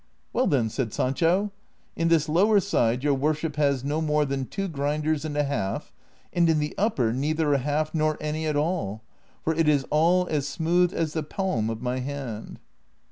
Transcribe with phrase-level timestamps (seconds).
[0.33, 1.51] "Well, then," said Sancho,"
[1.95, 5.93] in this lower side your worship has no more than two grinders and a half,
[6.33, 9.03] and in the upper neither a half nor any at all,
[9.43, 12.57] for it is all as smooth as the palm of my hand."